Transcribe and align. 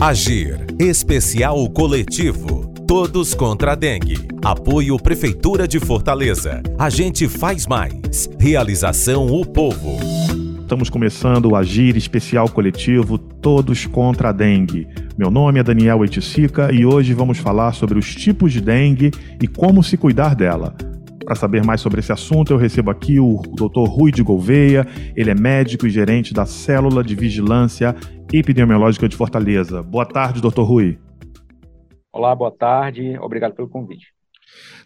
Agir 0.00 0.66
Especial 0.78 1.70
Coletivo. 1.70 2.66
Todos 2.86 3.32
contra 3.32 3.72
a 3.72 3.74
dengue. 3.74 4.18
Apoio 4.44 4.98
Prefeitura 4.98 5.66
de 5.66 5.78
Fortaleza. 5.78 6.62
A 6.78 6.90
gente 6.90 7.28
faz 7.28 7.66
mais. 7.66 8.28
Realização 8.38 9.28
O 9.28 9.46
Povo. 9.46 9.98
Estamos 10.60 10.90
começando 10.90 11.50
o 11.50 11.56
Agir 11.56 11.96
Especial 11.96 12.48
Coletivo 12.48 13.16
Todos 13.16 13.86
contra 13.86 14.30
a 14.30 14.32
Dengue. 14.32 14.88
Meu 15.16 15.30
nome 15.30 15.60
é 15.60 15.62
Daniel 15.62 16.04
Eticica 16.04 16.72
e 16.72 16.84
hoje 16.84 17.14
vamos 17.14 17.38
falar 17.38 17.72
sobre 17.72 17.98
os 17.98 18.14
tipos 18.14 18.52
de 18.52 18.60
dengue 18.60 19.10
e 19.40 19.46
como 19.46 19.82
se 19.82 19.96
cuidar 19.96 20.34
dela. 20.34 20.74
Para 21.24 21.34
saber 21.34 21.64
mais 21.64 21.80
sobre 21.80 22.00
esse 22.00 22.12
assunto, 22.12 22.52
eu 22.52 22.58
recebo 22.58 22.90
aqui 22.90 23.18
o 23.18 23.40
Dr. 23.56 23.88
Rui 23.88 24.12
de 24.12 24.22
Gouveia. 24.22 24.86
Ele 25.16 25.30
é 25.30 25.34
médico 25.34 25.86
e 25.86 25.90
gerente 25.90 26.34
da 26.34 26.44
Célula 26.44 27.02
de 27.02 27.14
Vigilância 27.14 27.96
Epidemiológica 28.30 29.08
de 29.08 29.16
Fortaleza. 29.16 29.82
Boa 29.82 30.04
tarde, 30.04 30.42
Dr. 30.42 30.60
Rui. 30.60 30.98
Olá, 32.12 32.34
boa 32.34 32.50
tarde. 32.50 33.16
Obrigado 33.20 33.54
pelo 33.54 33.68
convite. 33.68 34.12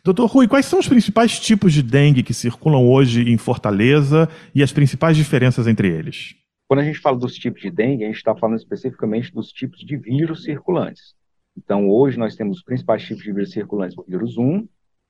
Doutor 0.04 0.26
Rui, 0.26 0.46
quais 0.46 0.64
são 0.64 0.78
os 0.78 0.86
principais 0.86 1.40
tipos 1.40 1.72
de 1.72 1.82
dengue 1.82 2.22
que 2.22 2.32
circulam 2.32 2.88
hoje 2.88 3.28
em 3.28 3.36
Fortaleza 3.36 4.28
e 4.54 4.62
as 4.62 4.72
principais 4.72 5.16
diferenças 5.16 5.66
entre 5.66 5.88
eles? 5.88 6.36
Quando 6.68 6.80
a 6.80 6.84
gente 6.84 7.00
fala 7.00 7.18
dos 7.18 7.34
tipos 7.34 7.60
de 7.60 7.70
dengue, 7.70 8.04
a 8.04 8.06
gente 8.06 8.16
está 8.16 8.36
falando 8.36 8.58
especificamente 8.58 9.32
dos 9.32 9.48
tipos 9.48 9.80
de 9.80 9.96
vírus 9.96 10.44
circulantes. 10.44 11.14
Então, 11.56 11.88
hoje 11.88 12.16
nós 12.16 12.36
temos 12.36 12.58
os 12.58 12.62
principais 12.62 13.02
tipos 13.02 13.24
de 13.24 13.32
vírus 13.32 13.50
circulantes, 13.50 13.98
o 13.98 14.04
vírus 14.06 14.38
1 14.38 14.68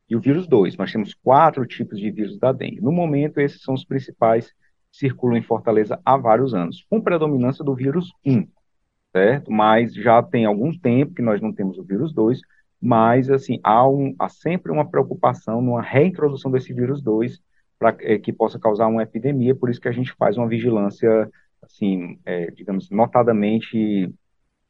e 0.09 0.17
o 0.17 0.21
vírus 0.21 0.47
2. 0.47 0.77
Nós 0.77 0.91
temos 0.91 1.15
quatro 1.15 1.67
tipos 1.67 1.99
de 1.99 2.11
vírus 2.11 2.39
da 2.39 2.53
dengue. 2.53 2.81
No 2.81 2.93
momento, 2.93 3.39
esses 3.39 3.63
são 3.63 3.75
os 3.75 3.85
principais 3.85 4.51
que 4.91 4.99
circulam 4.99 5.37
em 5.37 5.43
Fortaleza 5.43 6.01
há 6.05 6.17
vários 6.17 6.55
anos, 6.55 6.85
com 6.89 7.01
predominância 7.01 7.65
do 7.65 7.75
vírus 7.75 8.13
1, 8.25 8.47
certo? 9.13 9.51
Mas 9.51 9.95
já 9.95 10.23
tem 10.23 10.45
algum 10.45 10.77
tempo 10.77 11.15
que 11.15 11.23
nós 11.23 11.41
não 11.41 11.53
temos 11.53 11.79
o 11.79 11.85
vírus 11.85 12.13
2, 12.13 12.41
mas 12.81 13.31
assim 13.31 13.61
há, 13.63 13.87
um, 13.89 14.15
há 14.19 14.29
sempre 14.29 14.73
uma 14.73 14.89
preocupação 14.89 15.61
numa 15.61 15.83
reintrodução 15.83 16.51
desse 16.51 16.73
vírus 16.73 17.03
2 17.03 17.41
para 17.79 17.97
é, 18.01 18.19
que 18.19 18.33
possa 18.33 18.59
causar 18.59 18.87
uma 18.87 19.03
epidemia, 19.03 19.55
por 19.55 19.69
isso 19.69 19.81
que 19.81 19.89
a 19.89 19.93
gente 19.93 20.13
faz 20.15 20.37
uma 20.37 20.49
vigilância 20.49 21.31
assim, 21.63 22.19
é, 22.25 22.51
digamos, 22.51 22.91
notadamente 22.91 24.13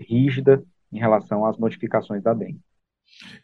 rígida 0.00 0.62
em 0.92 0.98
relação 0.98 1.45
às 1.45 1.58
notificações 1.58 2.23
da 2.23 2.34
dengue. 2.34 2.61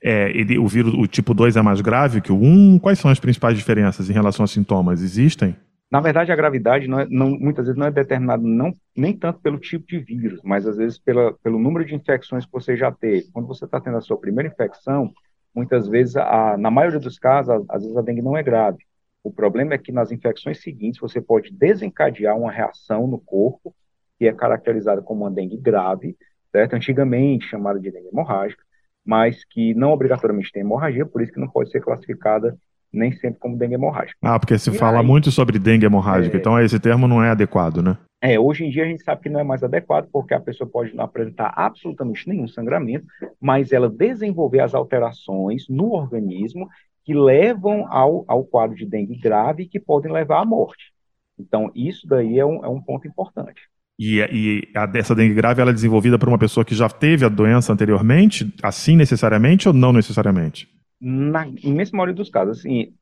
É, 0.03 0.31
ele, 0.31 0.59
o 0.59 0.67
vírus, 0.67 0.95
o 0.95 1.07
tipo 1.07 1.34
2 1.34 1.57
é 1.57 1.62
mais 1.62 1.81
grave 1.81 2.20
que 2.20 2.33
o 2.33 2.37
1? 2.37 2.79
Quais 2.79 2.98
são 2.98 3.11
as 3.11 3.19
principais 3.19 3.57
diferenças 3.57 4.09
em 4.09 4.12
relação 4.12 4.45
a 4.45 4.48
sintomas? 4.48 5.03
Existem? 5.03 5.57
Na 5.91 6.01
verdade, 6.01 6.33
a 6.33 6.37
gravidade 6.37 6.89
não 6.89 7.01
é, 7.01 7.07
não, 7.09 7.31
muitas 7.31 7.67
vezes 7.67 7.79
não 7.79 7.87
é 7.87 7.91
determinada 7.91 8.42
não, 8.42 8.73
nem 8.97 9.17
tanto 9.17 9.39
pelo 9.41 9.59
tipo 9.59 9.87
de 9.87 9.98
vírus, 9.98 10.41
mas 10.42 10.67
às 10.67 10.77
vezes 10.77 10.98
pela, 10.98 11.33
pelo 11.35 11.59
número 11.59 11.85
de 11.85 11.95
infecções 11.95 12.45
que 12.45 12.53
você 12.53 12.77
já 12.77 12.91
teve. 12.91 13.31
Quando 13.33 13.47
você 13.47 13.65
está 13.65 13.81
tendo 13.81 13.97
a 13.97 14.01
sua 14.01 14.19
primeira 14.19 14.51
infecção, 14.51 15.12
muitas 15.55 15.87
vezes, 15.87 16.17
a, 16.17 16.57
na 16.59 16.70
maioria 16.70 16.98
dos 16.98 17.19
casos, 17.19 17.65
às 17.69 17.83
vezes 17.83 17.97
a 17.97 18.03
dengue 18.03 18.23
não 18.23 18.36
é 18.36 18.42
grave. 18.42 18.79
O 19.23 19.33
problema 19.33 19.74
é 19.74 19.79
que 19.79 19.92
nas 19.92 20.11
infecções 20.11 20.61
seguintes 20.61 21.01
você 21.01 21.20
pode 21.20 21.53
desencadear 21.53 22.36
uma 22.36 22.51
reação 22.51 23.07
no 23.07 23.19
corpo 23.19 23.74
que 24.19 24.27
é 24.27 24.33
caracterizada 24.33 25.01
como 25.01 25.24
uma 25.24 25.30
dengue 25.30 25.57
grave, 25.57 26.17
certo? 26.51 26.74
Antigamente 26.74 27.47
chamada 27.47 27.79
de 27.80 27.91
dengue 27.91 28.08
hemorrágica, 28.08 28.63
mas 29.05 29.45
que 29.45 29.75
não 29.75 29.92
obrigatoriamente 29.92 30.51
tem 30.53 30.63
hemorragia, 30.63 31.05
por 31.05 31.23
isso 31.23 31.33
que 31.33 31.41
não 31.41 31.48
pode 31.48 31.70
ser 31.70 31.81
classificada 31.81 32.57
nem 32.92 33.13
sempre 33.13 33.41
como 33.41 33.59
dengue 33.59 33.75
hemorrágica. 33.75 34.17
Ah, 34.23 34.39
porque 34.39 34.57
se 34.57 34.70
e 34.70 34.79
fala 34.79 35.01
aí, 35.01 35.07
muito 35.07 35.31
sobre 35.31 35.59
dengue 35.59 35.85
hemorrágica, 35.85 36.37
é, 36.37 36.41
então 36.41 36.59
esse 36.61 36.79
termo 36.79 37.09
não 37.09 37.23
é 37.23 37.31
adequado, 37.31 37.83
né? 37.83 37.98
É, 38.23 38.39
hoje 38.41 38.65
em 38.65 38.70
dia 38.70 38.85
a 38.85 38.87
gente 38.87 39.03
sabe 39.03 39.20
que 39.20 39.29
não 39.29 39.41
é 39.41 39.45
mais 39.45 39.63
adequado, 39.63 40.09
porque 40.11 40.33
a 40.33 40.41
pessoa 40.41 40.67
pode 40.67 40.95
não 40.95 41.05
apresentar 41.05 41.53
absolutamente 41.55 42.27
nenhum 42.27 42.48
sangramento, 42.48 43.05
mas 43.39 43.73
ela 43.73 43.91
desenvolver 43.91 44.61
as 44.61 44.75
alterações 44.75 45.69
no 45.69 45.92
organismo 45.92 46.69
que 47.05 47.13
levam 47.13 47.86
ao, 47.92 48.25
ao 48.27 48.45
quadro 48.45 48.75
de 48.75 48.86
dengue 48.86 49.17
grave 49.17 49.65
e 49.65 49.69
que 49.69 49.79
podem 49.79 50.11
levar 50.11 50.41
à 50.41 50.45
morte. 50.45 50.95
Então, 51.39 51.71
isso 51.75 52.07
daí 52.07 52.39
é 52.39 52.47
um, 52.47 52.65
é 52.65 52.69
um 52.69 52.81
ponto 52.81 53.07
importante. 53.07 53.61
E, 53.98 54.18
e 54.18 54.68
a, 54.77 54.90
essa 54.94 55.14
dengue 55.14 55.34
grave 55.34 55.60
ela 55.60 55.70
é 55.70 55.74
desenvolvida 55.74 56.18
por 56.18 56.28
uma 56.28 56.38
pessoa 56.38 56.64
que 56.64 56.74
já 56.74 56.88
teve 56.88 57.24
a 57.24 57.28
doença 57.28 57.72
anteriormente, 57.72 58.52
assim 58.62 58.96
necessariamente 58.96 59.68
ou 59.68 59.74
não 59.74 59.92
necessariamente? 59.92 60.68
Na 61.00 61.46
imensa 61.46 61.96
maioria 61.96 62.14
dos 62.14 62.30
casos, 62.30 62.58
assim, 62.58 62.92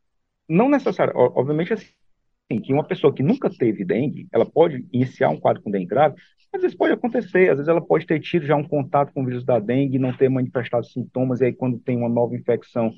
não 0.48 0.68
necessariamente, 0.68 1.32
obviamente 1.34 1.72
assim, 1.72 2.60
que 2.62 2.72
uma 2.72 2.84
pessoa 2.84 3.12
que 3.14 3.22
nunca 3.22 3.48
teve 3.48 3.84
dengue, 3.84 4.28
ela 4.32 4.44
pode 4.44 4.86
iniciar 4.92 5.30
um 5.30 5.40
quadro 5.40 5.62
com 5.62 5.70
dengue 5.70 5.86
grave, 5.86 6.16
às 6.54 6.60
vezes 6.60 6.76
pode 6.76 6.92
acontecer, 6.92 7.48
às 7.48 7.56
vezes 7.56 7.68
ela 7.68 7.80
pode 7.80 8.06
ter 8.06 8.20
tido 8.20 8.44
já 8.44 8.54
um 8.54 8.66
contato 8.66 9.12
com 9.12 9.22
o 9.22 9.26
vírus 9.26 9.44
da 9.44 9.58
dengue, 9.58 9.98
não 9.98 10.14
ter 10.14 10.28
manifestado 10.28 10.84
sintomas, 10.84 11.40
e 11.40 11.46
aí 11.46 11.52
quando 11.52 11.78
tem 11.78 11.96
uma 11.96 12.10
nova 12.10 12.34
infecção, 12.34 12.92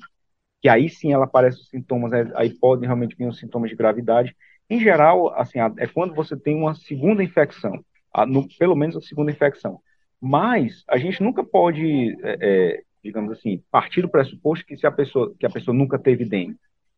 que 0.61 0.67
aí 0.67 0.89
sim 0.89 1.13
ela 1.13 1.25
aparece 1.25 1.61
os 1.61 1.69
sintomas, 1.69 2.11
aí 2.35 2.49
podem 2.49 2.85
realmente 2.85 3.15
vir 3.15 3.27
os 3.27 3.39
sintomas 3.39 3.69
de 3.69 3.75
gravidade. 3.75 4.35
Em 4.69 4.79
geral, 4.79 5.33
assim, 5.35 5.59
é 5.77 5.87
quando 5.87 6.15
você 6.15 6.35
tem 6.35 6.55
uma 6.55 6.73
segunda 6.73 7.23
infecção, 7.23 7.83
no, 8.27 8.47
pelo 8.57 8.75
menos 8.75 8.95
a 8.95 9.01
segunda 9.01 9.31
infecção. 9.31 9.79
Mas 10.19 10.83
a 10.87 10.97
gente 10.97 11.21
nunca 11.21 11.43
pode, 11.43 12.15
é, 12.23 12.37
é, 12.41 12.81
digamos 13.03 13.31
assim, 13.31 13.61
partir 13.69 14.01
do 14.01 14.09
pressuposto 14.09 14.65
que 14.65 14.77
se 14.77 14.87
a 14.87 14.91
pessoa 14.91 15.33
que 15.39 15.45
a 15.45 15.49
pessoa 15.49 15.75
nunca 15.75 15.99
teve 15.99 16.25
dengue. 16.25 16.57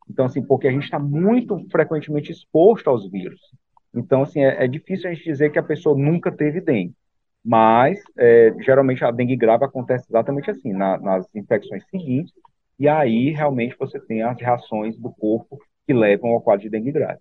Então, 0.09 0.25
assim, 0.25 0.41
porque 0.41 0.67
a 0.67 0.71
gente 0.71 0.83
está 0.83 0.99
muito 0.99 1.67
frequentemente 1.69 2.31
exposto 2.31 2.89
aos 2.89 3.09
vírus. 3.11 3.41
Então, 3.93 4.21
assim, 4.21 4.41
é, 4.41 4.63
é, 4.63 4.67
difícil 4.67 5.09
a 5.09 5.13
gente 5.13 5.25
dizer 5.25 5.51
que 5.51 5.59
a 5.59 5.63
pessoa 5.63 5.97
nunca 5.97 6.31
teve 6.31 6.61
dengue. 6.61 6.93
Mas, 7.43 8.01
é, 8.17 8.53
geralmente, 8.61 9.03
a 9.03 9.11
dengue 9.11 9.35
grave 9.35 9.65
acontece 9.65 10.05
exatamente 10.09 10.49
assim, 10.49 10.73
na, 10.73 10.97
nas 10.97 11.27
infecções 11.35 11.83
seguintes, 11.89 12.33
e 12.79 12.87
aí 12.87 13.31
realmente 13.31 13.75
você 13.77 13.99
tem 13.99 14.21
as 14.21 14.39
reações 14.39 14.97
do 14.97 15.11
corpo 15.11 15.57
que 15.85 15.93
levam 15.93 16.31
ao 16.31 16.41
quadro 16.41 16.63
de 16.63 16.69
dengue 16.69 16.91
grave. 16.91 17.19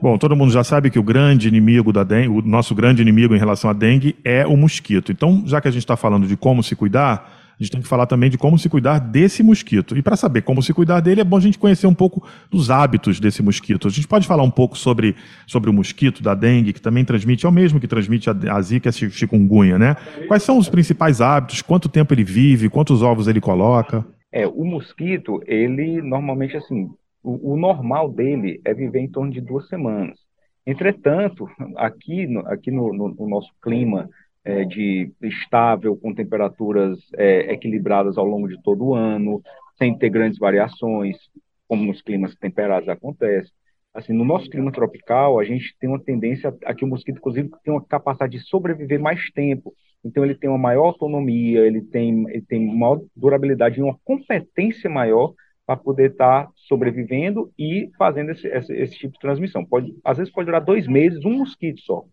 Bom, 0.00 0.18
todo 0.18 0.36
mundo 0.36 0.52
já 0.52 0.64
sabe 0.64 0.90
que 0.90 0.98
o 0.98 1.02
grande 1.02 1.48
inimigo 1.48 1.92
da 1.92 2.04
dengue, 2.04 2.28
o 2.28 2.42
nosso 2.42 2.74
grande 2.74 3.02
inimigo 3.02 3.34
em 3.34 3.38
relação 3.38 3.70
à 3.70 3.72
dengue 3.72 4.16
é 4.24 4.46
o 4.46 4.56
mosquito. 4.56 5.12
Então, 5.12 5.42
já 5.46 5.60
que 5.60 5.68
a 5.68 5.70
gente 5.70 5.82
está 5.82 5.96
falando 5.96 6.26
de 6.26 6.36
como 6.36 6.62
se 6.62 6.76
cuidar, 6.76 7.44
a 7.58 7.62
gente 7.62 7.70
tem 7.70 7.80
que 7.80 7.86
falar 7.86 8.06
também 8.06 8.28
de 8.28 8.36
como 8.36 8.58
se 8.58 8.68
cuidar 8.68 8.98
desse 8.98 9.42
mosquito. 9.42 9.96
E 9.96 10.02
para 10.02 10.16
saber 10.16 10.42
como 10.42 10.62
se 10.62 10.74
cuidar 10.74 11.00
dele, 11.00 11.20
é 11.20 11.24
bom 11.24 11.36
a 11.36 11.40
gente 11.40 11.58
conhecer 11.58 11.86
um 11.86 11.94
pouco 11.94 12.26
dos 12.50 12.70
hábitos 12.70 13.20
desse 13.20 13.42
mosquito. 13.42 13.86
A 13.86 13.90
gente 13.90 14.08
pode 14.08 14.26
falar 14.26 14.42
um 14.42 14.50
pouco 14.50 14.76
sobre, 14.76 15.14
sobre 15.46 15.70
o 15.70 15.72
mosquito 15.72 16.22
da 16.22 16.34
dengue, 16.34 16.72
que 16.72 16.80
também 16.80 17.04
transmite, 17.04 17.46
é 17.46 17.48
o 17.48 17.52
mesmo 17.52 17.78
que 17.78 17.86
transmite 17.86 18.28
a, 18.28 18.34
a 18.50 18.60
zika 18.60 18.88
a 18.88 18.92
chikungunya, 18.92 19.78
né? 19.78 19.96
Quais 20.26 20.42
são 20.42 20.58
os 20.58 20.68
principais 20.68 21.20
hábitos? 21.20 21.62
Quanto 21.62 21.88
tempo 21.88 22.12
ele 22.12 22.24
vive? 22.24 22.68
Quantos 22.68 23.02
ovos 23.02 23.28
ele 23.28 23.40
coloca? 23.40 24.04
É, 24.32 24.46
o 24.48 24.64
mosquito, 24.64 25.40
ele 25.46 26.02
normalmente, 26.02 26.56
assim, 26.56 26.90
o, 27.24 27.54
o 27.54 27.56
normal 27.56 28.10
dele 28.12 28.60
é 28.64 28.74
viver 28.74 29.00
em 29.00 29.10
torno 29.10 29.32
de 29.32 29.40
duas 29.40 29.66
semanas. 29.68 30.18
Entretanto, 30.66 31.48
aqui 31.76 32.26
no, 32.26 32.40
aqui 32.46 32.70
no, 32.70 32.92
no, 32.92 33.08
no 33.08 33.28
nosso 33.28 33.50
clima 33.62 34.08
é, 34.44 34.64
de 34.64 35.10
estável, 35.22 35.96
com 35.96 36.14
temperaturas 36.14 36.98
é, 37.16 37.52
equilibradas 37.52 38.18
ao 38.18 38.26
longo 38.26 38.46
de 38.46 38.62
todo 38.62 38.84
o 38.84 38.94
ano, 38.94 39.42
sem 39.78 39.96
ter 39.96 40.10
grandes 40.10 40.38
variações, 40.38 41.16
como 41.66 41.84
nos 41.84 42.02
climas 42.02 42.34
temperados 42.36 42.88
acontece. 42.88 43.50
Assim, 43.92 44.12
no 44.12 44.24
nosso 44.24 44.50
clima 44.50 44.70
tropical, 44.70 45.38
a 45.38 45.44
gente 45.44 45.74
tem 45.78 45.88
uma 45.88 46.02
tendência 46.02 46.54
a 46.64 46.74
que 46.74 46.84
o 46.84 46.88
mosquito, 46.88 47.18
inclusive, 47.18 47.50
tem 47.62 47.72
uma 47.72 47.84
capacidade 47.84 48.36
de 48.36 48.44
sobreviver 48.44 49.00
mais 49.00 49.30
tempo. 49.30 49.72
Então, 50.04 50.24
ele 50.24 50.34
tem 50.34 50.50
uma 50.50 50.58
maior 50.58 50.86
autonomia, 50.86 51.60
ele 51.60 51.80
tem, 51.80 52.28
ele 52.28 52.42
tem 52.42 52.66
maior 52.66 53.00
durabilidade 53.16 53.78
e 53.78 53.82
uma 53.82 53.96
competência 54.04 54.90
maior 54.90 55.32
para 55.66 55.76
poder 55.76 56.12
estar 56.12 56.46
tá 56.46 56.52
sobrevivendo 56.54 57.52
e 57.58 57.90
fazendo 57.96 58.30
esse, 58.30 58.46
esse, 58.46 58.72
esse, 58.74 58.98
tipo 58.98 59.14
de 59.14 59.20
transmissão. 59.20 59.64
Pode, 59.64 59.94
às 60.04 60.18
vezes 60.18 60.32
pode 60.32 60.46
durar 60.46 60.60
dois 60.60 60.86
meses, 60.86 61.24
um 61.24 61.38
mosquito 61.38 61.80
só. 61.80 62.04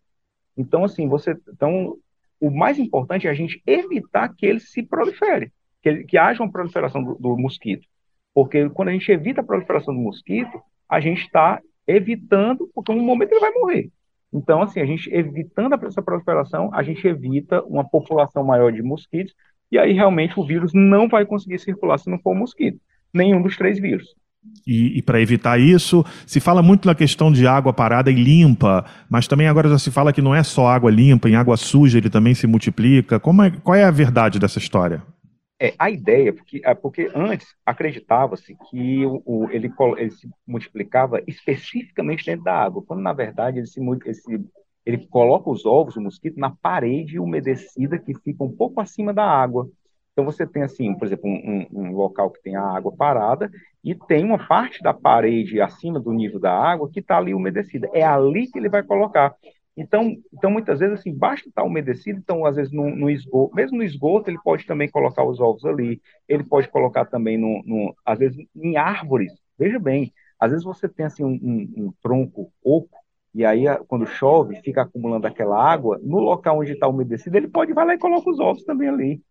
Então, 0.57 0.83
assim, 0.83 1.07
você, 1.07 1.35
então, 1.53 1.97
o 2.39 2.49
mais 2.49 2.79
importante 2.79 3.27
é 3.27 3.29
a 3.29 3.33
gente 3.33 3.61
evitar 3.65 4.33
que 4.35 4.45
ele 4.45 4.59
se 4.59 4.83
prolifere, 4.83 5.51
que, 5.81 5.89
ele, 5.89 6.03
que 6.05 6.17
haja 6.17 6.41
uma 6.41 6.51
proliferação 6.51 7.03
do, 7.03 7.15
do, 7.15 7.37
mosquito. 7.37 7.85
Porque 8.33 8.69
quando 8.69 8.89
a 8.89 8.93
gente 8.93 9.11
evita 9.11 9.41
a 9.41 9.43
proliferação 9.43 9.93
do 9.93 9.99
mosquito, 9.99 10.61
a 10.87 10.99
gente 10.99 11.21
está 11.21 11.59
evitando, 11.85 12.69
porque 12.73 12.91
um 12.91 13.01
momento 13.01 13.31
ele 13.31 13.41
vai 13.41 13.51
morrer. 13.51 13.91
Então, 14.33 14.61
assim, 14.61 14.79
a 14.79 14.85
gente 14.85 15.13
evitando 15.13 15.73
essa 15.85 16.01
proliferação, 16.01 16.73
a 16.73 16.83
gente 16.83 17.05
evita 17.05 17.61
uma 17.63 17.87
população 17.87 18.43
maior 18.43 18.71
de 18.71 18.81
mosquitos, 18.81 19.35
e 19.69 19.77
aí 19.77 19.93
realmente 19.93 20.39
o 20.39 20.45
vírus 20.45 20.71
não 20.73 21.09
vai 21.09 21.25
conseguir 21.25 21.59
circular 21.59 21.97
se 21.97 22.09
não 22.09 22.19
for 22.19 22.33
mosquito, 22.33 22.79
nenhum 23.13 23.41
dos 23.41 23.57
três 23.57 23.79
vírus. 23.79 24.05
E, 24.65 24.97
e 24.97 25.01
para 25.01 25.21
evitar 25.21 25.59
isso, 25.59 26.03
se 26.25 26.39
fala 26.39 26.63
muito 26.63 26.87
na 26.87 26.95
questão 26.95 27.31
de 27.31 27.45
água 27.45 27.71
parada 27.71 28.11
e 28.11 28.15
limpa, 28.15 28.85
mas 29.09 29.27
também 29.27 29.47
agora 29.47 29.69
já 29.69 29.77
se 29.77 29.91
fala 29.91 30.13
que 30.13 30.21
não 30.21 30.33
é 30.33 30.43
só 30.43 30.67
água 30.67 30.89
limpa, 30.89 31.29
em 31.29 31.35
água 31.35 31.57
suja 31.57 31.97
ele 31.97 32.09
também 32.09 32.33
se 32.33 32.47
multiplica. 32.47 33.19
Como 33.19 33.43
é, 33.43 33.51
qual 33.51 33.75
é 33.75 33.83
a 33.83 33.91
verdade 33.91 34.39
dessa 34.39 34.57
história? 34.57 35.03
É, 35.59 35.75
a 35.77 35.91
ideia, 35.91 36.33
porque, 36.33 36.59
é, 36.65 36.73
porque 36.73 37.11
antes 37.13 37.47
acreditava-se 37.63 38.57
que 38.67 39.05
o, 39.05 39.21
o, 39.23 39.49
ele, 39.51 39.71
ele, 39.97 40.09
se 40.09 40.27
multiplicava 40.47 41.21
especificamente 41.27 42.25
dentro 42.25 42.43
da 42.43 42.55
água, 42.55 42.81
quando 42.81 43.01
na 43.01 43.13
verdade 43.13 43.59
ele, 43.59 43.67
se, 43.67 43.79
ele, 43.79 44.43
ele 44.83 44.97
coloca 45.05 45.51
os 45.51 45.63
ovos, 45.63 45.95
o 45.95 46.01
mosquito, 46.01 46.39
na 46.39 46.49
parede 46.49 47.19
umedecida 47.19 47.99
que 47.99 48.11
fica 48.23 48.43
um 48.43 48.51
pouco 48.51 48.81
acima 48.81 49.13
da 49.13 49.23
água. 49.23 49.69
Então 50.21 50.31
você 50.31 50.45
tem 50.45 50.61
assim, 50.61 50.93
por 50.95 51.07
exemplo, 51.07 51.27
um, 51.27 51.65
um, 51.71 51.81
um, 51.81 51.95
local 51.95 52.29
que 52.29 52.41
tem 52.43 52.55
a 52.55 52.61
água 52.61 52.91
parada 52.95 53.49
e 53.83 53.95
tem 53.95 54.23
uma 54.23 54.37
parte 54.47 54.79
da 54.83 54.93
parede 54.93 55.59
acima 55.59 55.99
do 55.99 56.13
nível 56.13 56.39
da 56.39 56.53
água 56.53 56.89
que 56.91 56.99
está 56.99 57.17
ali 57.17 57.33
umedecida. 57.33 57.89
É 57.91 58.03
ali 58.03 58.45
que 58.45 58.59
ele 58.59 58.69
vai 58.69 58.83
colocar. 58.83 59.33
Então, 59.75 60.15
então 60.31 60.51
muitas 60.51 60.79
vezes 60.79 60.99
assim, 60.99 61.11
basta 61.11 61.49
estar 61.49 61.63
tá 61.63 61.67
umedecido, 61.67 62.19
então 62.19 62.45
às 62.45 62.55
vezes 62.55 62.71
no, 62.71 62.95
no, 62.95 63.09
esgoto, 63.09 63.55
mesmo 63.55 63.77
no 63.77 63.83
esgoto 63.83 64.29
ele 64.29 64.37
pode 64.43 64.67
também 64.67 64.87
colocar 64.87 65.23
os 65.23 65.39
ovos 65.39 65.65
ali, 65.65 65.99
ele 66.27 66.43
pode 66.43 66.67
colocar 66.67 67.05
também 67.05 67.35
no, 67.35 67.63
no 67.65 67.95
às 68.05 68.19
vezes 68.19 68.37
em 68.55 68.77
árvores. 68.77 69.33
Veja 69.57 69.79
bem, 69.79 70.13
às 70.39 70.51
vezes 70.51 70.63
você 70.63 70.87
tem 70.87 71.07
assim 71.07 71.23
um, 71.23 71.39
um 71.41 71.93
tronco 71.99 72.51
oco 72.63 72.95
e 73.33 73.43
aí 73.43 73.63
quando 73.87 74.05
chove 74.05 74.61
fica 74.61 74.83
acumulando 74.83 75.25
aquela 75.25 75.57
água 75.57 75.99
no 76.03 76.19
local 76.19 76.59
onde 76.59 76.73
está 76.73 76.87
umedecido, 76.87 77.37
ele 77.37 77.47
pode 77.47 77.71
ir 77.71 77.75
lá 77.75 77.91
e 77.91 77.97
coloca 77.97 78.29
os 78.29 78.39
ovos 78.39 78.63
também 78.63 78.87
ali. 78.87 79.21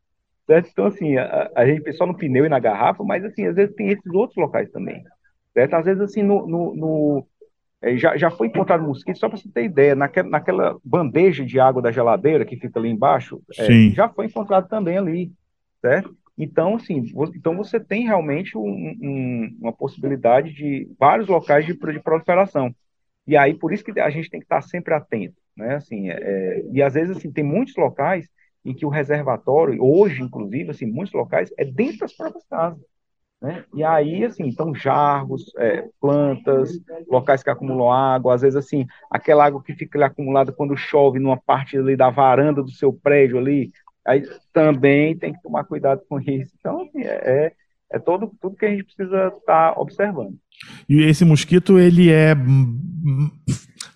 Certo? 0.50 0.68
Então, 0.72 0.86
assim, 0.86 1.16
a, 1.16 1.48
a 1.54 1.64
gente 1.64 1.82
pensa 1.82 1.98
só 1.98 2.06
no 2.06 2.16
pneu 2.16 2.44
e 2.44 2.48
na 2.48 2.58
garrafa, 2.58 3.04
mas, 3.04 3.24
assim, 3.24 3.46
às 3.46 3.54
vezes 3.54 3.72
tem 3.76 3.90
esses 3.90 4.12
outros 4.12 4.36
locais 4.36 4.68
também. 4.72 5.00
Certo? 5.54 5.74
Às 5.74 5.84
vezes, 5.84 6.02
assim, 6.02 6.24
no, 6.24 6.44
no, 6.44 6.74
no 6.74 7.26
é, 7.80 7.96
já, 7.96 8.16
já 8.16 8.32
foi 8.32 8.48
encontrado 8.48 8.82
mosquito, 8.82 9.16
só 9.16 9.28
para 9.28 9.38
você 9.38 9.48
ter 9.48 9.62
ideia, 9.62 9.94
naquela, 9.94 10.28
naquela 10.28 10.76
bandeja 10.84 11.46
de 11.46 11.60
água 11.60 11.80
da 11.80 11.92
geladeira 11.92 12.44
que 12.44 12.56
fica 12.56 12.80
ali 12.80 12.88
embaixo, 12.88 13.40
é, 13.56 13.90
já 13.90 14.08
foi 14.08 14.26
encontrado 14.26 14.68
também 14.68 14.98
ali, 14.98 15.32
certo? 15.80 16.16
Então, 16.36 16.74
assim, 16.74 17.04
então 17.36 17.56
você 17.56 17.78
tem 17.78 18.06
realmente 18.06 18.58
um, 18.58 18.96
um, 19.00 19.56
uma 19.60 19.72
possibilidade 19.72 20.52
de 20.52 20.90
vários 20.98 21.28
locais 21.28 21.64
de, 21.64 21.74
de, 21.74 22.00
proliferação. 22.00 22.74
E 23.24 23.36
aí, 23.36 23.54
por 23.54 23.72
isso 23.72 23.84
que 23.84 24.00
a 24.00 24.10
gente 24.10 24.28
tem 24.28 24.40
que 24.40 24.46
estar 24.46 24.62
sempre 24.62 24.94
atento, 24.94 25.36
né? 25.56 25.76
Assim, 25.76 26.10
é, 26.10 26.14
é 26.14 26.64
e 26.72 26.82
às 26.82 26.94
vezes, 26.94 27.16
assim, 27.16 27.30
tem 27.30 27.44
muitos 27.44 27.76
locais 27.76 28.28
em 28.64 28.74
que 28.74 28.84
o 28.84 28.90
reservatório, 28.90 29.82
hoje, 29.82 30.22
inclusive, 30.22 30.70
assim, 30.70 30.86
muitos 30.86 31.14
locais, 31.14 31.52
é 31.58 31.64
dentro 31.64 32.00
das 32.00 32.12
próprias 32.12 32.44
casas. 32.46 32.80
Né? 33.40 33.64
E 33.74 33.82
aí, 33.82 34.24
assim, 34.24 34.44
então, 34.46 34.74
jarros, 34.74 35.50
é, 35.56 35.88
plantas, 35.98 36.78
locais 37.08 37.42
que 37.42 37.48
acumulam 37.48 37.90
água, 37.90 38.34
às 38.34 38.42
vezes, 38.42 38.56
assim, 38.56 38.86
aquela 39.10 39.46
água 39.46 39.62
que 39.62 39.74
fica 39.74 39.96
ali 39.96 40.04
acumulada 40.04 40.52
quando 40.52 40.76
chove 40.76 41.18
numa 41.18 41.38
parte 41.38 41.78
ali 41.78 41.96
da 41.96 42.10
varanda 42.10 42.62
do 42.62 42.70
seu 42.70 42.92
prédio 42.92 43.38
ali, 43.38 43.72
aí 44.06 44.22
também 44.52 45.16
tem 45.16 45.32
que 45.32 45.42
tomar 45.42 45.64
cuidado 45.64 46.02
com 46.06 46.20
isso. 46.20 46.54
Então, 46.58 46.82
assim, 46.82 47.02
é, 47.02 47.46
é, 47.46 47.52
é 47.92 47.98
todo, 47.98 48.30
tudo 48.40 48.56
que 48.56 48.66
a 48.66 48.70
gente 48.70 48.84
precisa 48.84 49.28
estar 49.28 49.74
tá 49.74 49.80
observando. 49.80 50.36
E 50.86 51.02
esse 51.02 51.24
mosquito, 51.24 51.78
ele 51.78 52.10
é 52.10 52.34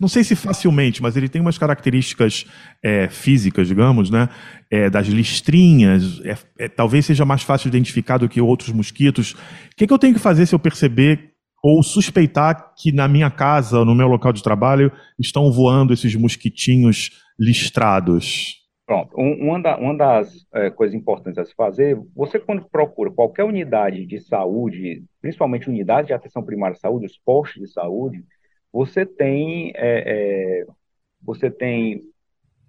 não 0.04 0.08
sei 0.08 0.22
se 0.22 0.36
facilmente, 0.36 1.00
mas 1.00 1.16
ele 1.16 1.30
tem 1.30 1.40
umas 1.40 1.56
características 1.56 2.44
é, 2.82 3.08
físicas, 3.08 3.66
digamos, 3.66 4.10
né? 4.10 4.28
É, 4.70 4.90
das 4.90 5.06
listrinhas, 5.06 6.20
é, 6.26 6.36
é, 6.58 6.68
talvez 6.68 7.06
seja 7.06 7.24
mais 7.24 7.42
fácil 7.42 7.70
de 7.70 7.76
identificar 7.78 8.18
do 8.18 8.28
que 8.28 8.38
outros 8.38 8.70
mosquitos. 8.70 9.32
O 9.32 9.38
que, 9.78 9.86
que 9.86 9.92
eu 9.92 9.98
tenho 9.98 10.12
que 10.12 10.20
fazer 10.20 10.44
se 10.44 10.54
eu 10.54 10.58
perceber 10.58 11.30
ou 11.62 11.82
suspeitar 11.82 12.74
que 12.76 12.92
na 12.92 13.08
minha 13.08 13.30
casa, 13.30 13.82
no 13.82 13.94
meu 13.94 14.06
local 14.06 14.30
de 14.30 14.42
trabalho, 14.42 14.92
estão 15.18 15.50
voando 15.50 15.94
esses 15.94 16.14
mosquitinhos 16.14 17.10
listrados? 17.40 18.62
Pronto, 18.86 19.16
uma, 19.16 19.62
da, 19.62 19.78
uma 19.78 19.96
das 19.96 20.46
é, 20.52 20.68
coisas 20.68 20.94
importantes 20.94 21.38
a 21.38 21.46
se 21.46 21.54
fazer, 21.54 21.98
você 22.14 22.38
quando 22.38 22.68
procura 22.68 23.10
qualquer 23.10 23.44
unidade 23.44 24.04
de 24.04 24.20
saúde, 24.20 25.02
principalmente 25.22 25.70
unidade 25.70 26.08
de 26.08 26.12
atenção 26.12 26.44
primária 26.44 26.74
de 26.74 26.80
saúde, 26.80 27.06
os 27.06 27.16
postos 27.16 27.62
de 27.62 27.72
saúde, 27.72 28.22
você 28.74 29.06
tem 29.06 29.72
é, 29.76 30.64
é, 30.64 30.66
você 31.22 31.48
tem 31.48 32.00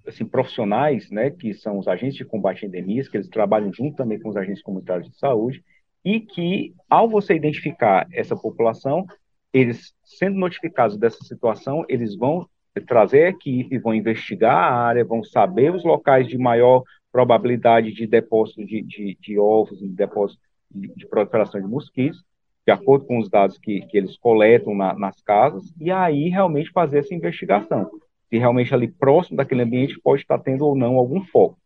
assim, 0.06 0.24
profissionais, 0.24 1.10
né, 1.10 1.32
que 1.32 1.52
são 1.56 1.80
os 1.80 1.88
agentes 1.88 2.16
de 2.16 2.24
combate 2.24 2.64
a 2.64 2.68
endemias, 2.68 3.10
que 3.10 3.18
eles 3.18 3.28
trabalham 3.28 3.74
junto 3.74 3.96
também 3.96 4.20
com 4.20 4.30
os 4.30 4.38
agentes 4.38 4.62
comunitários 4.62 5.10
de 5.10 5.18
saúde, 5.18 5.64
e 6.04 6.20
que, 6.20 6.76
ao 6.88 7.10
você 7.10 7.34
identificar 7.34 8.08
essa 8.14 8.36
população, 8.36 9.08
eles, 9.52 9.96
sendo 10.04 10.38
notificados 10.38 10.96
dessa 10.96 11.24
situação, 11.24 11.84
eles 11.90 12.16
vão 12.16 12.48
trazer 12.88 13.24
a 13.24 13.30
equipe, 13.30 13.80
vão 13.80 13.96
investigar 13.96 14.56
a 14.56 14.76
área, 14.76 15.04
vão 15.04 15.24
saber 15.24 15.74
os 15.74 15.84
locais 15.84 16.28
de 16.28 16.38
maior 16.38 16.84
probabilidade 17.12 17.92
de 17.92 18.06
depósito 18.06 18.64
de, 18.64 18.84
de, 18.84 19.18
de 19.20 19.40
ovos, 19.40 19.80
de 19.80 19.88
depósito 19.88 20.40
de, 20.70 20.88
de 20.94 21.08
proliferação 21.08 21.60
de 21.60 21.68
mosquitos, 21.68 22.24
de 22.66 22.72
acordo 22.72 23.06
com 23.06 23.20
os 23.20 23.30
dados 23.30 23.58
que, 23.58 23.82
que 23.82 23.98
eles 23.98 24.18
coletam 24.18 24.76
na, 24.76 24.98
nas 24.98 25.22
casas, 25.22 25.64
e 25.80 25.92
aí 25.92 26.30
realmente 26.30 26.72
fazer 26.72 27.00
essa 27.00 27.14
investigação. 27.14 27.90
Se 28.28 28.38
realmente 28.38 28.74
ali 28.74 28.88
próximo 28.88 29.38
daquele 29.38 29.62
ambiente 29.62 30.00
pode 30.04 30.24
estar 30.24 30.40
tendo 30.40 30.66
ou 30.66 30.76
não 30.76 30.96
algum 30.96 31.22
foco. 31.22 31.58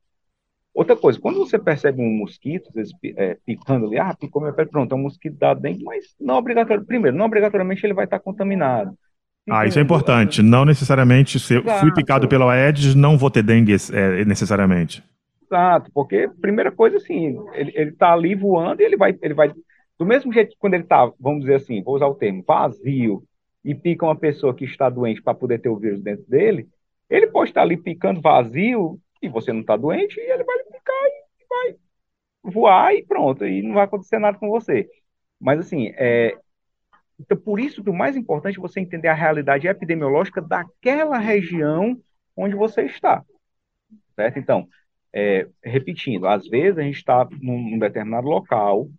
Outra 0.74 0.96
coisa, 0.96 1.20
quando 1.20 1.40
você 1.40 1.58
percebe 1.58 2.02
um 2.02 2.18
mosquito, 2.18 2.68
às 2.70 2.74
vezes, 2.74 2.94
é, 3.16 3.38
picando 3.46 3.88
ali, 3.88 3.98
ah, 3.98 4.16
picou 4.18 4.42
minha 4.42 4.54
pele, 4.54 4.70
pronto, 4.70 4.92
é 4.92 4.96
um 4.96 5.02
mosquito 5.02 5.38
da 5.38 5.54
dengue, 5.54 5.84
mas 5.84 6.16
não 6.20 6.36
obrigatoriamente, 6.36 6.88
primeiro, 6.88 7.18
não 7.18 7.26
obrigatoriamente 7.26 7.86
ele 7.86 7.94
vai 7.94 8.06
estar 8.06 8.20
contaminado. 8.20 8.94
Ah, 9.50 9.66
isso 9.66 9.80
é 9.80 9.82
importante. 9.82 10.44
Não 10.44 10.64
necessariamente, 10.64 11.40
se 11.40 11.56
eu 11.56 11.64
fui 11.64 11.92
picado 11.94 12.28
pela 12.28 12.54
Aedes, 12.54 12.94
não 12.94 13.18
vou 13.18 13.32
ter 13.32 13.42
dengue 13.42 13.76
é, 13.92 14.24
necessariamente. 14.26 15.04
Exato, 15.44 15.90
porque, 15.92 16.30
primeira 16.40 16.72
coisa, 16.72 16.98
assim, 16.98 17.36
ele, 17.54 17.72
ele 17.74 17.92
tá 17.94 18.14
ali 18.14 18.36
voando 18.36 18.82
e 18.82 18.86
ele 18.86 18.96
vai, 18.96 19.18
ele 19.22 19.34
vai 19.34 19.52
do 20.00 20.06
mesmo 20.06 20.32
jeito 20.34 20.52
que 20.52 20.58
quando 20.58 20.74
ele 20.76 20.84
está, 20.84 21.12
vamos 21.20 21.42
dizer 21.42 21.56
assim, 21.56 21.84
vou 21.84 21.96
usar 21.96 22.08
o 22.08 22.16
termo, 22.16 22.44
vazio, 22.48 23.24
e 23.64 23.76
pica 23.76 24.06
uma 24.06 24.16
pessoa 24.16 24.56
que 24.56 24.64
está 24.64 24.90
doente 24.90 25.22
para 25.22 25.36
poder 25.36 25.60
ter 25.60 25.70
o 25.70 25.78
vírus 25.78 26.02
dentro 26.02 26.26
dele, 26.28 26.68
ele 27.10 27.28
pode 27.28 27.50
estar 27.50 27.62
ali 27.62 27.76
picando 27.76 28.22
vazio 28.22 29.00
e 29.22 29.28
você 29.28 29.52
não 29.52 29.60
está 29.60 29.76
doente, 29.76 30.18
e 30.18 30.32
ele 30.32 30.44
vai 30.44 30.58
picar 30.64 31.06
e 31.38 31.46
vai 31.50 31.76
voar 32.42 32.96
e 32.96 33.06
pronto, 33.06 33.46
e 33.46 33.62
não 33.62 33.74
vai 33.74 33.84
acontecer 33.84 34.18
nada 34.18 34.38
com 34.40 34.50
você. 34.50 34.90
Mas 35.38 35.60
assim, 35.60 35.92
é, 35.98 36.38
então, 37.20 37.38
por 37.38 37.60
isso 37.60 37.84
que 37.84 37.90
o 37.90 37.94
mais 37.94 38.16
importante 38.16 38.58
é 38.58 38.62
você 38.62 38.80
entender 38.80 39.10
a 39.10 39.14
realidade 39.14 39.68
epidemiológica 39.68 40.42
daquela 40.42 41.18
região 41.18 42.00
onde 42.36 42.56
você 42.56 42.84
está. 42.84 43.24
Certo? 44.16 44.40
Então, 44.40 44.68
é, 45.12 45.48
repetindo, 45.64 46.28
às 46.28 46.48
vezes 46.48 46.78
a 46.78 46.84
gente 46.84 46.98
está 46.98 47.28
num, 47.42 47.78
determinado 47.78 48.28
local, 48.28 48.90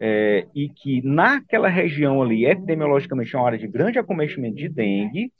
é, 0.00 0.46
e 0.54 0.68
que 0.68 1.02
naquela 1.02 1.68
região 1.68 2.22
ali, 2.22 2.46
epidemiologicamente, 2.46 3.34
é 3.34 3.38
uma 3.38 3.46
área 3.46 3.58
de 3.58 3.68
grande 3.68 3.98
acometimento 3.98 4.56
de 4.56 4.68
dengue, 4.68 5.32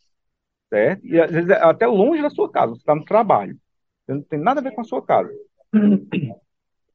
certo? 0.68 1.06
E 1.06 1.20
às 1.20 1.30
vezes 1.30 1.50
até 1.50 1.87
longe 1.87 2.23
da 2.23 2.30
sua 2.30 2.50
casa, 2.50 2.73
você 2.75 2.80
está 2.80 2.94
no 2.94 3.04
trabalho, 3.04 3.56
não 4.06 4.23
tem 4.23 4.38
nada 4.38 4.61
a 4.61 4.62
ver 4.62 4.73
com 4.73 4.80
a 4.80 4.84
sua 4.84 5.04
casa. 5.04 5.30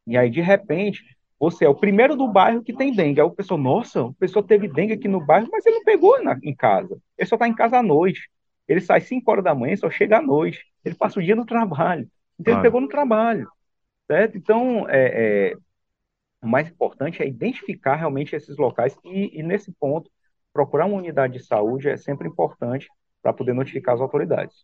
E 0.07 0.17
aí, 0.17 0.27
de 0.27 0.41
repente, 0.41 1.03
você 1.39 1.65
é 1.65 1.69
o 1.69 1.75
primeiro 1.75 2.15
do 2.15 2.27
bairro 2.27 2.63
que 2.63 2.73
tem 2.73 2.93
dengue. 2.93 3.21
Aí 3.21 3.27
o 3.27 3.31
pessoal, 3.31 3.59
nossa, 3.59 4.03
o 4.03 4.13
pessoal 4.15 4.43
teve 4.43 4.67
dengue 4.67 4.93
aqui 4.93 5.07
no 5.07 5.23
bairro, 5.23 5.47
mas 5.51 5.65
ele 5.65 5.77
não 5.77 5.83
pegou 5.83 6.23
na, 6.23 6.37
em 6.43 6.55
casa. 6.55 6.99
Ele 7.15 7.27
só 7.27 7.35
está 7.35 7.47
em 7.47 7.53
casa 7.53 7.77
à 7.77 7.83
noite. 7.83 8.29
Ele 8.67 8.81
sai 8.81 9.01
5 9.01 9.29
horas 9.29 9.43
da 9.43 9.53
manhã, 9.55 9.75
só 9.75 9.89
chega 9.89 10.17
à 10.17 10.21
noite. 10.21 10.65
Ele 10.83 10.95
passa 10.95 11.19
o 11.19 11.23
dia 11.23 11.35
no 11.35 11.45
trabalho. 11.45 12.07
Então, 12.39 12.53
ah. 12.53 12.57
ele 12.57 12.63
pegou 12.63 12.81
no 12.81 12.87
trabalho. 12.87 13.47
Certo? 14.07 14.37
Então, 14.37 14.89
é, 14.89 15.51
é, 15.51 15.57
o 16.41 16.47
mais 16.47 16.69
importante 16.69 17.21
é 17.21 17.27
identificar 17.27 17.95
realmente 17.95 18.35
esses 18.35 18.57
locais 18.57 18.97
e, 19.03 19.39
e 19.39 19.43
nesse 19.43 19.71
ponto, 19.71 20.09
procurar 20.53 20.85
uma 20.85 20.97
unidade 20.97 21.33
de 21.33 21.45
saúde 21.45 21.89
é 21.89 21.97
sempre 21.97 22.27
importante 22.27 22.87
para 23.21 23.33
poder 23.33 23.53
notificar 23.53 23.95
as 23.95 24.01
autoridades. 24.01 24.55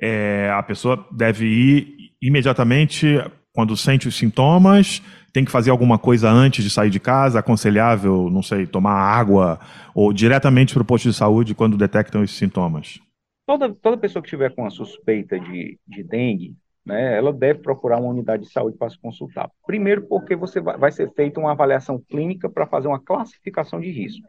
É, 0.00 0.50
a 0.50 0.62
pessoa 0.62 1.06
deve 1.10 1.46
ir 1.46 2.12
imediatamente 2.20 3.18
quando 3.52 3.74
sente 3.74 4.06
os 4.06 4.14
sintomas, 4.14 5.02
tem 5.32 5.42
que 5.42 5.50
fazer 5.50 5.70
alguma 5.70 5.98
coisa 5.98 6.28
antes 6.28 6.62
de 6.62 6.68
sair 6.68 6.90
de 6.90 7.00
casa, 7.00 7.38
aconselhável, 7.38 8.28
não 8.28 8.42
sei, 8.42 8.66
tomar 8.66 8.92
água, 8.92 9.58
ou 9.94 10.12
diretamente 10.12 10.74
para 10.74 10.82
o 10.82 10.84
posto 10.84 11.08
de 11.08 11.14
saúde 11.14 11.54
quando 11.54 11.78
detectam 11.78 12.22
esses 12.22 12.36
sintomas? 12.36 13.00
Toda, 13.46 13.72
toda 13.74 13.96
pessoa 13.96 14.22
que 14.22 14.28
tiver 14.28 14.54
com 14.54 14.66
a 14.66 14.70
suspeita 14.70 15.40
de, 15.40 15.78
de 15.88 16.02
dengue, 16.02 16.54
né, 16.86 17.16
ela 17.16 17.32
deve 17.32 17.60
procurar 17.60 17.98
uma 17.98 18.08
unidade 18.08 18.44
de 18.44 18.52
saúde 18.52 18.78
para 18.78 18.88
se 18.88 18.98
consultar. 18.98 19.50
Primeiro, 19.66 20.06
porque 20.06 20.36
você 20.36 20.60
vai, 20.60 20.78
vai 20.78 20.92
ser 20.92 21.12
feita 21.12 21.40
uma 21.40 21.50
avaliação 21.50 21.98
clínica 21.98 22.48
para 22.48 22.66
fazer 22.66 22.88
uma 22.88 23.00
classificação 23.00 23.80
de 23.80 23.90
risco, 23.90 24.26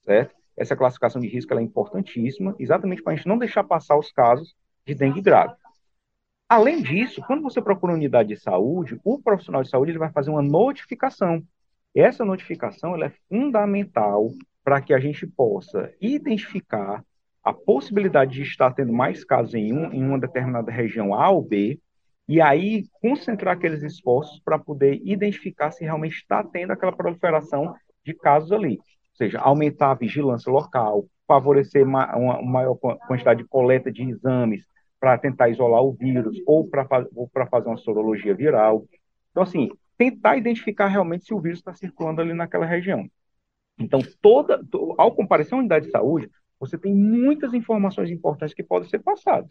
certo? 0.00 0.34
essa 0.56 0.76
classificação 0.76 1.20
de 1.20 1.28
risco 1.28 1.54
é 1.54 1.62
importantíssima, 1.62 2.54
exatamente 2.58 3.02
para 3.02 3.12
a 3.12 3.16
gente 3.16 3.28
não 3.28 3.38
deixar 3.38 3.64
passar 3.64 3.96
os 3.96 4.12
casos 4.12 4.54
de 4.86 4.94
dengue 4.94 5.20
grave. 5.20 5.54
Além 6.48 6.82
disso, 6.82 7.22
quando 7.26 7.42
você 7.42 7.62
procura 7.62 7.92
uma 7.92 7.98
unidade 7.98 8.28
de 8.28 8.36
saúde, 8.36 9.00
o 9.02 9.18
profissional 9.18 9.62
de 9.62 9.70
saúde 9.70 9.92
ele 9.92 9.98
vai 9.98 10.12
fazer 10.12 10.30
uma 10.30 10.42
notificação. 10.42 11.42
Essa 11.94 12.24
notificação 12.24 12.94
é 13.02 13.10
fundamental 13.28 14.30
para 14.62 14.80
que 14.80 14.92
a 14.92 15.00
gente 15.00 15.26
possa 15.26 15.92
identificar 16.00 17.02
a 17.42 17.52
possibilidade 17.52 18.34
de 18.34 18.42
estar 18.42 18.72
tendo 18.72 18.92
mais 18.92 19.24
casos 19.24 19.54
em, 19.54 19.72
um, 19.72 19.92
em 19.92 20.04
uma 20.04 20.18
determinada 20.18 20.70
região 20.70 21.14
A 21.14 21.28
ou 21.30 21.42
B, 21.42 21.80
e 22.28 22.40
aí 22.40 22.84
concentrar 23.00 23.56
aqueles 23.56 23.82
esforços 23.82 24.40
para 24.44 24.58
poder 24.58 25.00
identificar 25.04 25.70
se 25.70 25.84
realmente 25.84 26.16
está 26.16 26.42
tendo 26.44 26.72
aquela 26.72 26.92
proliferação 26.92 27.74
de 28.04 28.14
casos 28.14 28.52
ali. 28.52 28.78
Ou 28.78 29.16
seja, 29.16 29.40
aumentar 29.40 29.90
a 29.90 29.94
vigilância 29.94 30.50
local, 30.50 31.06
favorecer 31.26 31.86
uma, 31.86 32.14
uma 32.16 32.42
maior 32.42 32.76
quantidade 32.76 33.42
de 33.42 33.48
coleta 33.48 33.90
de 33.90 34.02
exames 34.02 34.64
para 35.00 35.18
tentar 35.18 35.48
isolar 35.48 35.82
o 35.82 35.92
vírus 35.92 36.36
ou 36.46 36.68
para 36.68 36.86
fazer 37.50 37.68
uma 37.68 37.76
sorologia 37.76 38.34
viral. 38.34 38.86
Então, 39.30 39.42
assim, 39.42 39.68
tentar 39.98 40.36
identificar 40.36 40.86
realmente 40.86 41.24
se 41.24 41.34
o 41.34 41.40
vírus 41.40 41.58
está 41.58 41.74
circulando 41.74 42.20
ali 42.20 42.32
naquela 42.32 42.64
região. 42.64 43.08
Então, 43.78 44.00
toda, 44.20 44.60
ao 44.96 45.12
comparecer 45.12 45.54
à 45.54 45.58
unidade 45.58 45.86
de 45.86 45.90
saúde, 45.90 46.30
você 46.62 46.78
tem 46.78 46.94
muitas 46.94 47.52
informações 47.52 48.08
importantes 48.08 48.54
que 48.54 48.62
podem 48.62 48.88
ser 48.88 49.00
passadas. 49.00 49.50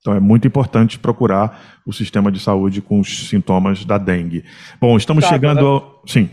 Então 0.00 0.14
é 0.14 0.20
muito 0.20 0.46
importante 0.46 0.96
procurar 0.96 1.80
o 1.84 1.92
sistema 1.92 2.30
de 2.30 2.38
saúde 2.38 2.80
com 2.80 3.00
os 3.00 3.28
sintomas 3.28 3.84
da 3.84 3.98
dengue. 3.98 4.44
Bom, 4.80 4.96
estamos 4.96 5.24
tá, 5.24 5.30
chegando 5.30 5.66
ao... 5.66 6.02
Sim. 6.06 6.30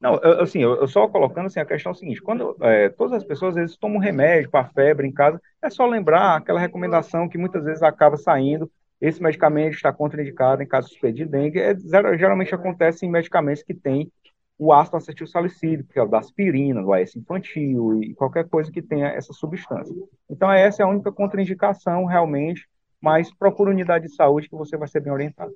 Não, 0.00 0.14
assim, 0.40 0.58
eu, 0.60 0.88
só 0.88 1.06
colocando 1.06 1.46
assim, 1.46 1.60
a 1.60 1.64
questão 1.64 1.90
é 1.90 1.94
a 1.94 1.96
seguinte, 1.96 2.20
quando 2.20 2.56
é, 2.60 2.88
todas 2.88 3.12
as 3.12 3.22
pessoas 3.22 3.50
às 3.50 3.62
vezes 3.62 3.76
tomam 3.76 3.98
remédio 3.98 4.50
para 4.50 4.68
febre 4.70 5.06
em 5.06 5.12
casa, 5.12 5.40
é 5.62 5.70
só 5.70 5.86
lembrar 5.86 6.36
aquela 6.36 6.58
recomendação 6.58 7.28
que 7.28 7.38
muitas 7.38 7.64
vezes 7.64 7.82
acaba 7.84 8.16
saindo, 8.16 8.68
esse 9.00 9.22
medicamento 9.22 9.74
está 9.74 9.92
contraindicado 9.92 10.62
em 10.62 10.66
caso 10.66 10.88
suspeito 10.88 11.18
de 11.18 11.26
dengue, 11.26 11.60
é, 11.60 11.76
geralmente 12.18 12.54
acontece 12.54 13.06
em 13.06 13.10
medicamentos 13.10 13.62
que 13.62 13.72
têm 13.72 14.10
o 14.58 14.72
ácido 14.72 14.96
acetil 14.96 15.26
salicílico, 15.26 15.92
que 15.92 15.98
é 15.98 16.02
o 16.02 16.08
da 16.08 16.18
aspirina, 16.18 16.82
do 16.82 16.92
AS 16.92 17.14
infantil 17.14 18.02
e 18.02 18.14
qualquer 18.14 18.48
coisa 18.48 18.70
que 18.70 18.80
tenha 18.80 19.08
essa 19.08 19.32
substância. 19.32 19.94
Então, 20.30 20.50
essa 20.50 20.82
é 20.82 20.84
a 20.84 20.88
única 20.88 21.12
contraindicação 21.12 22.06
realmente, 22.06 22.66
mas 23.00 23.32
procura 23.32 23.70
unidade 23.70 24.06
de 24.06 24.14
saúde 24.14 24.48
que 24.48 24.56
você 24.56 24.76
vai 24.76 24.88
ser 24.88 25.00
bem 25.00 25.12
orientado. 25.12 25.50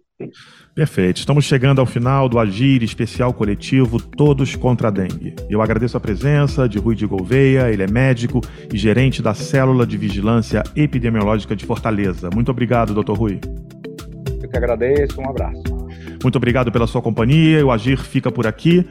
Perfeito. 0.75 1.17
Estamos 1.17 1.47
chegando 1.47 1.81
ao 1.81 1.87
final 1.87 2.29
do 2.29 2.39
Agir 2.39 2.83
Especial 2.83 3.33
Coletivo 3.33 4.01
Todos 4.01 4.55
contra 4.55 4.89
a 4.89 4.91
Dengue. 4.91 5.35
Eu 5.49 5.63
agradeço 5.63 5.97
a 5.97 6.01
presença 6.01 6.69
de 6.69 6.79
Rui 6.79 6.95
de 6.95 7.07
Gouveia, 7.07 7.71
ele 7.71 7.83
é 7.83 7.91
médico 7.91 8.41
e 8.73 8.77
gerente 8.77 9.23
da 9.23 9.33
Célula 9.33 9.87
de 9.87 9.97
Vigilância 9.97 10.63
Epidemiológica 10.77 11.57
de 11.57 11.65
Fortaleza. 11.65 12.29
Muito 12.33 12.51
obrigado, 12.51 12.93
doutor 12.93 13.17
Rui. 13.17 13.41
Eu 14.43 14.49
que 14.49 14.57
agradeço, 14.57 15.21
um 15.21 15.29
abraço. 15.29 15.80
Muito 16.23 16.37
obrigado 16.37 16.71
pela 16.71 16.87
sua 16.87 17.01
companhia. 17.03 17.65
O 17.65 17.71
Agir 17.71 17.99
fica 17.99 18.31
por 18.31 18.47
aqui. 18.47 18.87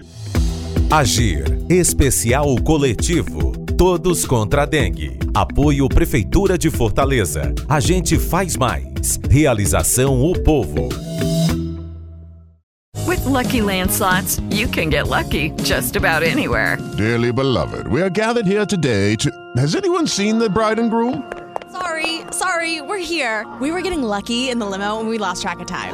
Agir 0.90 1.44
Especial 1.70 2.56
Coletivo. 2.64 3.52
Todos 3.78 4.26
contra 4.26 4.64
a 4.64 4.66
dengue. 4.66 5.20
Apoio 5.34 5.88
Prefeitura 5.88 6.58
de 6.58 6.70
Fortaleza. 6.70 7.54
A 7.68 7.80
gente 7.80 8.18
faz 8.18 8.58
mais. 8.58 9.20
Realização 9.30 10.22
O 10.22 10.34
Povo. 10.44 10.90
With 13.08 13.26
lucky 13.26 13.62
landslots, 13.62 14.40
you 14.52 14.68
can 14.68 14.90
get 14.90 15.08
lucky 15.08 15.52
just 15.64 15.96
about 15.96 16.24
anywhere. 16.24 16.78
Dearly 16.98 17.32
beloved, 17.32 17.88
we 17.88 18.02
are 18.02 18.10
gathered 18.10 18.46
here 18.46 18.66
today 18.66 19.16
to. 19.18 19.32
Has 19.58 19.76
anyone 19.76 20.08
seen 20.08 20.38
the 20.38 20.50
bride 20.50 20.80
and 20.80 20.90
groom? 20.92 21.24
Sorry, 21.72 22.22
sorry, 22.32 22.82
we're 22.82 22.98
here. 22.98 23.46
We 23.62 23.72
were 23.72 23.82
getting 23.82 24.04
lucky 24.04 24.50
in 24.50 24.60
the 24.60 24.66
limo 24.66 25.00
and 25.00 25.08
we 25.08 25.18
lost 25.18 25.42
track 25.42 25.60
of 25.60 25.68
time. 25.68 25.94